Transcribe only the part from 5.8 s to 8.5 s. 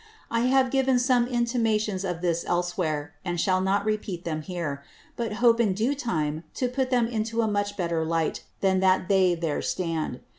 time to put them into a much better Light